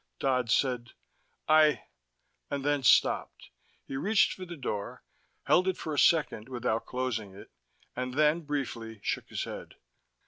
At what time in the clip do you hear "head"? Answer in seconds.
9.43-9.75